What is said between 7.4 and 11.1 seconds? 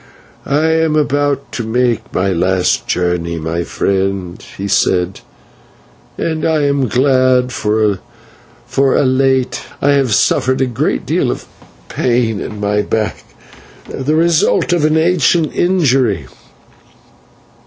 for of late I have suffered a great